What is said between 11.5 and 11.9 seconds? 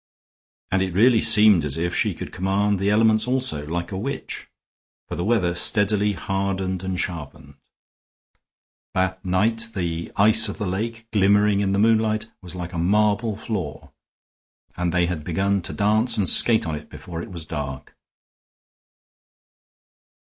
in the